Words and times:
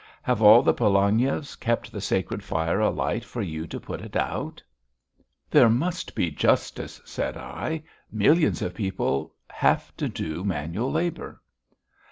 Have 0.23 0.41
all 0.41 0.63
the 0.63 0.73
Polognievs 0.73 1.55
kept 1.59 1.91
the 1.91 2.01
sacred 2.01 2.43
fire 2.43 2.79
alight 2.79 3.23
for 3.23 3.43
you 3.43 3.67
to 3.67 3.79
put 3.79 4.01
it 4.01 4.15
out?" 4.15 4.63
"There 5.51 5.69
must 5.69 6.15
be 6.15 6.31
justice," 6.31 6.99
said 7.05 7.37
I. 7.37 7.83
"Millions 8.11 8.63
of 8.63 8.73
people 8.73 9.35
have 9.51 9.95
to 9.97 10.09
do 10.09 10.43
manual 10.43 10.91
labour." 10.91 11.39